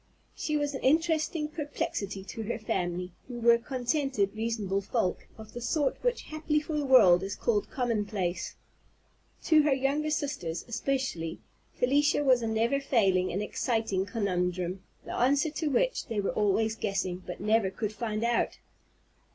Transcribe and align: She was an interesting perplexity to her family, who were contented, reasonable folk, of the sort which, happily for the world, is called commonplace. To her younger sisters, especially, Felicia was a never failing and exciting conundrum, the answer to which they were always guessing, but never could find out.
She 0.33 0.57
was 0.57 0.73
an 0.73 0.81
interesting 0.81 1.47
perplexity 1.47 2.23
to 2.23 2.41
her 2.41 2.57
family, 2.57 3.11
who 3.27 3.39
were 3.39 3.59
contented, 3.59 4.33
reasonable 4.35 4.81
folk, 4.81 5.27
of 5.37 5.53
the 5.53 5.61
sort 5.61 6.01
which, 6.03 6.23
happily 6.23 6.59
for 6.59 6.75
the 6.75 6.87
world, 6.87 7.21
is 7.21 7.35
called 7.35 7.69
commonplace. 7.69 8.55
To 9.43 9.61
her 9.61 9.73
younger 9.75 10.09
sisters, 10.09 10.65
especially, 10.67 11.37
Felicia 11.75 12.23
was 12.23 12.41
a 12.41 12.47
never 12.47 12.79
failing 12.79 13.31
and 13.31 13.43
exciting 13.43 14.07
conundrum, 14.07 14.81
the 15.05 15.13
answer 15.13 15.51
to 15.51 15.67
which 15.67 16.07
they 16.07 16.19
were 16.19 16.31
always 16.33 16.75
guessing, 16.75 17.21
but 17.23 17.39
never 17.39 17.69
could 17.69 17.93
find 17.93 18.23
out. 18.23 18.57